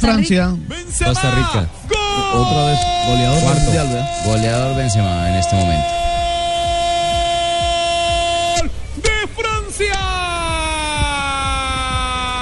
Francia. 0.00 0.54
Costa 1.04 1.30
Rica. 1.34 1.68
Otra 2.34 2.64
vez 2.66 2.78
goleador 3.06 3.42
Cuarto. 3.42 3.60
mundial, 3.62 3.86
¿verdad? 3.88 4.24
Goleador 4.26 4.76
Benzema 4.76 5.28
en 5.30 5.34
este 5.36 5.56
momento. 5.56 5.88
de 8.96 9.28
Francia. 9.36 10.00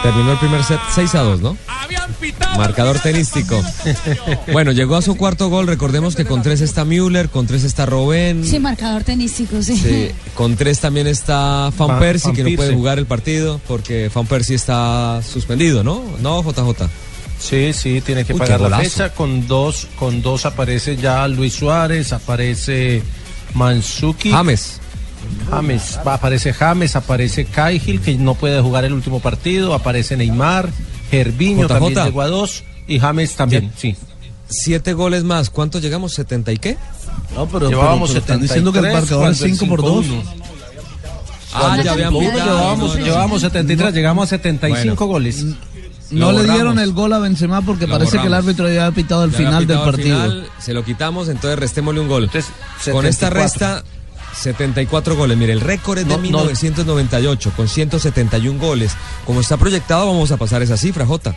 Terminó 0.02 0.32
el 0.32 0.38
primer 0.38 0.64
set 0.64 0.80
6 0.94 1.14
a 1.14 1.20
2, 1.20 1.40
¿no? 1.42 1.56
Habían 1.68 2.12
pitado. 2.14 2.56
Marcador 2.56 2.98
tenístico. 3.00 3.62
Bueno, 4.50 4.72
llegó 4.72 4.96
a 4.96 5.02
su 5.02 5.16
cuarto 5.16 5.48
gol. 5.50 5.66
Recordemos 5.66 6.16
que 6.16 6.24
con 6.24 6.42
tres 6.42 6.60
está 6.62 6.84
Müller, 6.86 7.28
con 7.28 7.46
tres 7.46 7.64
está 7.64 7.84
Robben. 7.86 8.44
Sí, 8.46 8.58
marcador 8.60 9.04
tenístico, 9.04 9.62
sí. 9.62 9.76
Sí, 9.76 10.10
con 10.34 10.56
tres 10.56 10.80
también 10.80 11.06
está 11.06 11.70
Van- 11.76 11.98
Persie, 11.98 12.32
que 12.32 12.44
no 12.44 12.56
puede 12.56 12.74
jugar 12.74 12.98
el 12.98 13.06
partido 13.06 13.60
porque 13.68 14.10
Van 14.12 14.26
Persie 14.26 14.56
está 14.56 15.20
suspendido, 15.22 15.84
¿no? 15.84 16.02
No, 16.20 16.42
JJ. 16.42 16.88
Sí, 17.42 17.72
sí, 17.72 18.00
tiene 18.00 18.24
que 18.24 18.34
Uy, 18.34 18.38
pagar 18.38 18.60
la 18.60 18.78
fecha. 18.78 19.12
Con 19.12 19.48
dos, 19.48 19.88
con 19.98 20.22
dos 20.22 20.46
aparece 20.46 20.96
ya 20.96 21.26
Luis 21.26 21.54
Suárez, 21.54 22.12
aparece 22.12 23.02
Mansuki. 23.54 24.30
James. 24.30 24.78
James, 25.50 25.98
aparece 26.04 26.52
James, 26.52 26.94
aparece 26.96 27.44
Cahill, 27.46 28.00
que 28.00 28.14
no 28.14 28.34
puede 28.34 28.60
jugar 28.60 28.84
el 28.84 28.92
último 28.92 29.20
partido, 29.20 29.72
aparece 29.74 30.16
Neymar, 30.16 30.68
Gervinho 31.10 31.66
JJ. 31.66 31.68
también 31.68 32.04
llegó 32.04 32.22
a 32.22 32.28
dos, 32.28 32.64
y 32.88 32.98
James 32.98 33.34
también, 33.34 33.72
sí. 33.76 33.96
Siete 34.48 34.92
goles 34.92 35.24
más. 35.24 35.48
¿Cuántos 35.50 35.80
llegamos? 35.80 36.18
¿70 36.18 36.52
y 36.54 36.58
qué? 36.58 36.76
No, 37.34 37.46
pero, 37.48 37.68
Llevábamos 37.70 38.10
pero- 38.10 38.22
pero 38.24 38.34
están 38.36 38.40
73 38.40 38.50
diciendo 38.50 38.72
que 38.72 38.78
el 38.80 38.84
marcador 38.92 39.30
es 39.32 39.38
cuando 39.38 39.44
el 39.46 39.58
5 39.58 39.66
por 39.66 39.82
2. 39.82 40.04
5-1. 40.06 40.22
Ah, 41.54 41.78
ya 41.82 41.92
habían 41.92 42.12
llevábamos, 42.14 42.94
No, 42.94 42.98
no. 43.00 43.04
llevábamos 43.04 43.40
73, 43.42 43.94
llegamos 43.94 44.24
a 44.24 44.28
75 44.36 45.06
Bueno. 45.06 45.12
goles. 45.12 45.44
No 46.12 46.32
le 46.32 46.44
dieron 46.44 46.78
el 46.78 46.92
gol 46.92 47.12
a 47.12 47.18
Benzema 47.18 47.62
porque 47.62 47.86
Lo 47.86 47.94
parece 47.98 48.18
que 48.18 48.26
el 48.26 48.34
árbitro 48.34 48.66
ya 48.72 48.86
había 48.86 48.94
pitado 48.94 49.24
el 49.24 49.30
Ya 49.32 49.36
final 49.38 49.66
del 49.66 49.78
pitado 49.78 49.84
partido. 49.84 50.16
final, 50.22 50.48
se 50.58 50.72
lo 50.74 50.84
quitamos, 50.84 51.28
entonces 51.28 51.58
restémosle 51.58 52.00
un 52.00 52.08
gol. 52.08 52.24
Entonces, 52.24 52.50
Con 52.92 53.06
esta 53.06 53.28
74. 53.28 53.42
resta, 53.42 53.84
74 54.36 55.16
goles. 55.16 55.36
Mire, 55.36 55.52
el 55.52 55.60
récord 55.60 55.98
es 55.98 56.04
de 56.04 56.10
No, 56.10 56.16
no. 56.16 56.22
1998, 56.22 57.52
con 57.56 57.68
171 57.68 58.58
goles. 58.58 58.92
Como 59.26 59.40
está 59.40 59.56
proyectado, 59.56 60.06
vamos 60.06 60.30
a 60.32 60.36
pasar 60.36 60.62
esa 60.62 60.76
cifra, 60.76 61.06
Jota. 61.06 61.34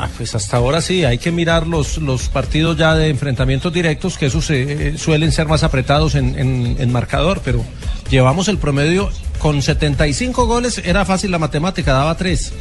Ah, 0.00 0.08
pues 0.16 0.32
hasta 0.36 0.56
ahora 0.56 0.80
sí, 0.80 1.04
hay 1.04 1.18
que 1.18 1.32
mirar 1.32 1.66
los, 1.66 1.98
los 1.98 2.28
partidos 2.28 2.76
ya 2.76 2.94
de 2.94 3.08
enfrentamientos 3.08 3.72
directos, 3.72 4.16
que 4.16 4.26
esos 4.26 4.48
eh, 4.50 4.94
suelen 4.96 5.32
ser 5.32 5.48
más 5.48 5.64
apretados 5.64 6.14
en, 6.14 6.38
en- 6.38 6.76
en 6.78 6.92
marcador, 6.92 7.40
pero 7.44 7.64
llevamos 8.08 8.46
el 8.46 8.58
promedio 8.58 9.10
con 9.40 9.60
75 9.60 10.46
goles, 10.46 10.80
era 10.84 11.04
fácil 11.04 11.32
la 11.32 11.38
matemática, 11.38 11.92
daba 11.94 12.16
3. 12.16 12.52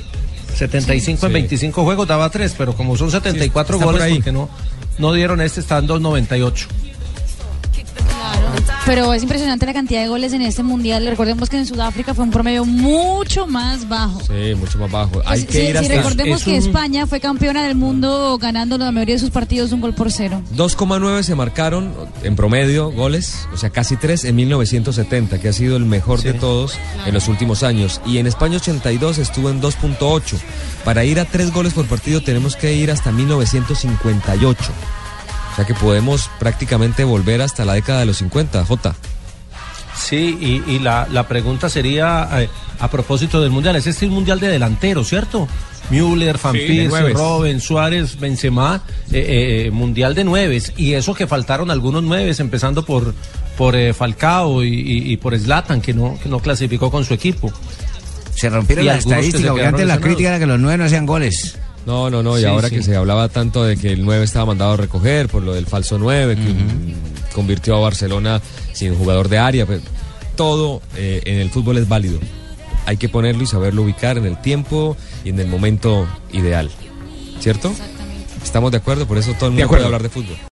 75 0.56 1.26
en 1.26 1.32
Sí. 1.32 1.34
25 1.34 1.84
juegos 1.84 2.08
daba 2.08 2.30
3, 2.30 2.56
pero 2.58 2.74
como 2.74 2.98
son 2.98 3.12
74 3.12 3.76
está 3.76 3.86
por 3.86 4.00
goles, 4.00 4.16
porque 4.16 4.32
no, 4.32 4.50
no 4.98 5.14
dieron 5.14 5.42
este, 5.42 5.60
están 5.60 5.88
298. 5.88 6.68
Pero 8.88 9.14
es 9.14 9.22
impresionante 9.22 9.66
la 9.66 9.74
cantidad 9.74 10.02
de 10.02 10.08
goles 10.08 10.32
en 10.32 10.42
este 10.42 10.64
mundial. 10.64 11.06
Recordemos 11.06 11.50
que 11.50 11.58
en 11.58 11.66
Sudáfrica 11.66 12.14
fue 12.14 12.24
un 12.24 12.32
promedio 12.32 12.64
mucho 12.64 13.46
más 13.46 13.88
bajo. 13.90 14.22
Sí, 14.22 14.56
mucho 14.56 14.78
más 14.80 14.90
bajo. 14.90 15.22
Hay 15.26 15.44
Pues, 15.44 15.46
que 15.46 15.52
sí, 15.52 15.60
ir 15.60 15.72
sí, 15.72 15.78
hasta 15.78 15.96
recordemos 15.98 16.38
es 16.40 16.44
que 16.46 16.52
un- 16.52 16.56
España 16.58 17.06
fue 17.06 17.20
campeona 17.20 17.64
del 17.64 17.76
mundo 17.76 18.38
ganando 18.40 18.78
la 18.78 18.92
mayoría 18.94 19.16
de 19.16 19.20
sus 19.20 19.30
partidos 19.30 19.74
un 19.74 19.82
gol 19.82 19.94
por 19.94 20.10
cero. 20.12 20.42
2,9 20.56 21.22
se 21.24 21.36
marcaron 21.36 21.94
en 22.24 22.36
promedio 22.38 22.90
goles, 22.92 23.48
o 23.54 23.58
sea, 23.58 23.70
casi 23.72 23.98
3 23.98 24.24
en 24.24 24.36
1970, 24.38 25.38
que 25.40 25.50
ha 25.50 25.54
sido 25.54 25.76
el 25.76 25.84
mejor 25.86 26.22
de 26.24 26.34
todos 26.34 26.74
en 27.06 27.14
los 27.14 27.28
últimos 27.28 27.64
años. 27.64 28.00
Y 28.06 28.20
en 28.20 28.28
España 28.28 28.56
82 28.58 29.18
estuvo 29.18 29.50
en 29.50 29.60
2.8. 29.62 30.38
Para 30.86 31.04
ir 31.04 31.20
a 31.20 31.26
3 31.26 31.52
goles 31.52 31.74
por 31.74 31.86
partido 31.88 32.22
tenemos 32.22 32.56
que 32.56 32.74
ir 32.74 32.90
hasta 32.90 33.12
1958. 33.12 34.64
O 35.58 35.60
sea 35.60 35.66
que 35.66 35.74
podemos 35.74 36.30
prácticamente 36.40 37.04
volver 37.04 37.42
hasta 37.42 37.66
la 37.66 37.74
década 37.74 38.02
de 38.02 38.06
los 38.06 38.18
50, 38.18 38.64
J. 38.64 38.96
Sí, 39.96 40.38
y, 40.68 40.72
y 40.72 40.80
la, 40.80 41.08
la 41.12 41.28
pregunta 41.28 41.68
sería, 41.70 42.30
eh, 42.42 42.50
a 42.80 42.88
propósito 42.92 43.42
del 43.42 43.50
Mundial, 43.50 43.76
es 43.76 43.88
este 43.88 44.06
un 44.06 44.14
Mundial 44.14 44.40
de 44.40 44.50
delanteros, 44.50 45.08
¿cierto? 45.10 45.48
Müller, 45.90 46.38
Van 46.38 46.54
Sí. 46.54 46.88
Robben, 47.14 47.60
Suárez, 47.60 48.20
Benzema, 48.20 48.84
eh, 49.12 49.66
eh, 49.68 49.72
Mundial 49.72 50.14
de 50.14 50.24
nueves. 50.26 50.74
Y 50.78 50.94
eso 50.94 51.16
que 51.16 51.26
faltaron 51.26 51.72
algunos 51.72 52.04
nueves, 52.04 52.40
empezando 52.40 52.86
por, 52.86 53.16
por 53.58 53.76
eh, 53.76 53.94
Falcao 53.94 54.64
y, 54.64 54.68
y- 54.68 55.12
y 55.14 55.18
por 55.18 55.36
Zlatan, 55.40 55.82
que 55.82 55.94
no, 55.96 56.20
que 56.22 56.30
no 56.30 56.40
clasificó 56.40 56.92
con 56.92 57.04
su 57.04 57.16
equipo. 57.16 57.52
Se 58.36 58.50
rompieron 58.50 58.86
las 58.86 58.98
algunos 58.98 59.16
que 59.18 59.22
se 59.24 59.28
estadísticas, 59.30 59.50
porque 59.52 59.66
antes 59.66 59.88
la 59.88 60.00
crítica 60.00 60.30
era 60.30 60.40
que 60.40 60.46
los 60.46 60.60
nueve 60.60 60.78
no 60.78 60.84
hacían 60.86 61.08
goles. 61.08 61.58
No, 61.88 62.10
no, 62.10 62.22
no, 62.22 62.38
y 62.38 62.42
Sí, 62.42 62.46
ahora 62.48 62.68
sí. 62.70 62.76
que 62.76 62.84
se 62.84 62.96
hablaba 62.96 63.30
tanto 63.30 63.64
de 63.64 63.78
que 63.78 63.94
el 63.94 64.04
9 64.06 64.26
estaba 64.26 64.46
mandado 64.48 64.74
a 64.74 64.78
recoger 64.78 65.30
por 65.30 65.42
lo 65.42 65.54
del 65.54 65.66
falso 65.66 65.98
9, 65.98 66.36
que 66.36 67.34
convirtió 67.34 67.78
a 67.78 67.80
Barcelona 67.80 68.42
sin 68.74 68.94
jugador 68.96 69.30
de 69.30 69.38
área, 69.40 69.66
pues, 69.66 69.82
todo 70.36 70.82
eh, 70.96 71.22
en 71.26 71.40
el 71.40 71.50
fútbol 71.50 71.78
es 71.78 71.88
válido. 71.88 72.20
Hay 72.86 72.98
que 72.98 73.10
ponerlo 73.10 73.44
y 73.44 73.48
saberlo 73.48 73.82
ubicar 73.84 74.18
en 74.18 74.26
el 74.26 74.40
tiempo 74.42 74.96
y 75.26 75.30
en 75.30 75.40
el 75.40 75.48
momento 75.48 76.08
ideal. 76.32 76.70
¿Cierto? 77.40 77.74
Estamos 78.44 78.72
de 78.72 78.78
acuerdo, 78.78 79.08
por 79.08 79.18
eso 79.18 79.34
todo 79.34 79.48
el 79.48 79.54
mundo 79.54 79.68
puede 79.68 79.86
hablar 79.86 80.04
de 80.04 80.10
fútbol. 80.10 80.38